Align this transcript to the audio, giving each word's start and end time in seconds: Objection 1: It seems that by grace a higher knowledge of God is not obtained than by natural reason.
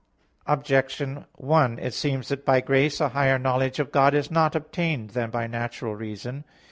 Objection 0.47 1.25
1: 1.35 1.77
It 1.77 1.93
seems 1.93 2.29
that 2.29 2.43
by 2.43 2.59
grace 2.59 2.99
a 2.99 3.09
higher 3.09 3.37
knowledge 3.37 3.77
of 3.77 3.91
God 3.91 4.15
is 4.15 4.31
not 4.31 4.55
obtained 4.55 5.11
than 5.11 5.29
by 5.29 5.45
natural 5.45 5.95
reason. 5.95 6.43